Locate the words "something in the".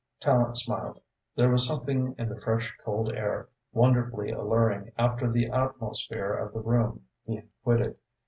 1.67-2.35